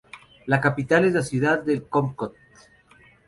[0.47, 2.33] La capital es la Ciudad de Kompot.